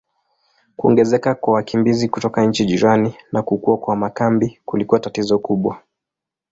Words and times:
Kuongezeka 0.75 1.35
kwa 1.35 1.53
wakimbizi 1.53 2.09
kutoka 2.09 2.45
nchi 2.45 2.65
jirani 2.65 3.15
na 3.31 3.41
kukua 3.43 3.77
kwa 3.77 3.95
makambi 3.95 4.59
kulikuwa 4.65 4.99
tatizo 4.99 5.39
kubwa. 5.39 5.81